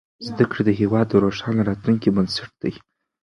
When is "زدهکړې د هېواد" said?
0.27-1.05